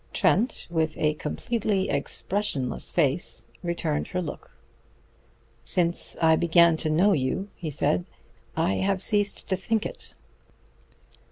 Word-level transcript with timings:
Trent, 0.13 0.67
with 0.71 0.97
a 0.97 1.13
completely 1.13 1.87
expressionless 1.87 2.89
face, 2.91 3.45
returned 3.61 4.07
her 4.07 4.19
look. 4.19 4.49
"Since 5.63 6.17
I 6.19 6.35
began 6.35 6.75
to 6.77 6.89
know 6.89 7.13
you," 7.13 7.49
he 7.55 7.69
said, 7.69 8.05
"I 8.57 8.77
have 8.77 8.99
ceased 9.03 9.47
to 9.49 9.55
think 9.55 9.85
it." 9.85 10.15